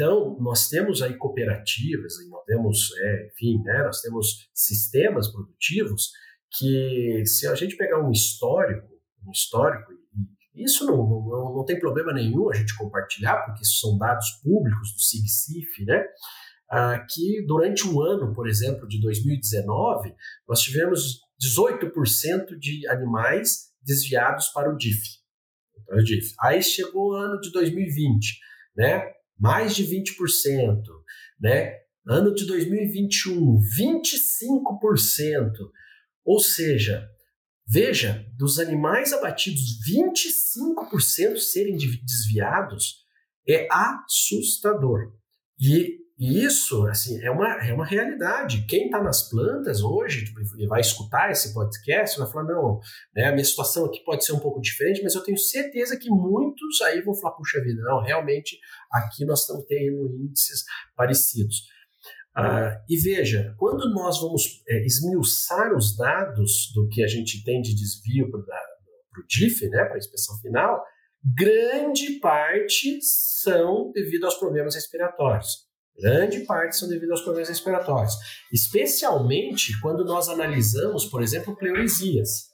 [0.00, 6.10] então, nós temos aí cooperativas, nós temos, é, enfim, né, nós temos sistemas produtivos
[6.56, 8.88] que, se a gente pegar um histórico,
[9.26, 9.92] um histórico,
[10.54, 14.94] isso não, não, não tem problema nenhum a gente compartilhar, porque isso são dados públicos
[14.94, 16.02] do SIGCIF, né?
[16.70, 20.14] Ah, que durante um ano, por exemplo, de 2019,
[20.48, 25.02] nós tivemos 18% de animais desviados para o DIF.
[25.86, 26.32] Para o DIF.
[26.40, 28.38] Aí chegou o ano de 2020,
[28.76, 29.19] né?
[29.40, 30.82] Mais de 20%,
[31.40, 31.80] né?
[32.06, 35.52] Ano de 2021, 25%.
[36.24, 37.08] Ou seja,
[37.66, 43.00] veja, dos animais abatidos, 25% serem desviados
[43.48, 45.12] é assustador.
[45.58, 48.66] E e isso, assim, é uma, é uma realidade.
[48.68, 50.38] Quem está nas plantas hoje tipo,
[50.68, 52.78] vai escutar esse podcast vai falar, não,
[53.16, 56.10] né, a minha situação aqui pode ser um pouco diferente, mas eu tenho certeza que
[56.10, 58.58] muitos aí vão falar, puxa vida, não, realmente
[58.92, 60.62] aqui nós estamos tendo índices
[60.94, 61.62] parecidos.
[62.36, 67.62] Ah, e veja, quando nós vamos é, esmiuçar os dados do que a gente tem
[67.62, 70.84] de desvio para o DIF, né, para a inspeção final,
[71.34, 75.69] grande parte são devido aos problemas respiratórios.
[76.00, 78.14] Grande parte são devido aos problemas respiratórios,
[78.52, 82.48] especialmente quando nós analisamos, por exemplo, pleuresias.